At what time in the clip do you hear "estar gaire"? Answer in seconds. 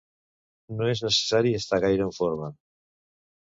1.59-2.09